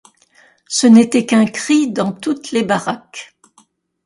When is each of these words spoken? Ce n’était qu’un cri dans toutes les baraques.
Ce 0.67 0.87
n’était 0.87 1.27
qu’un 1.27 1.45
cri 1.45 1.91
dans 1.91 2.11
toutes 2.11 2.49
les 2.53 2.63
baraques. 2.63 3.35